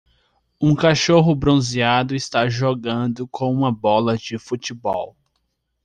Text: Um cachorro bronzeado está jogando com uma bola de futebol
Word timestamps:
Um 0.59 0.73
cachorro 0.73 1.35
bronzeado 1.35 2.15
está 2.15 2.49
jogando 2.49 3.27
com 3.27 3.53
uma 3.53 3.71
bola 3.71 4.17
de 4.17 4.39
futebol 4.39 5.15